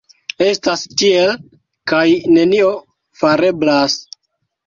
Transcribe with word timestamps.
Estas 0.43 0.85
tiel, 1.01 1.33
kaj 1.91 2.01
nenio 2.37 2.71
fareblas. 3.21 3.99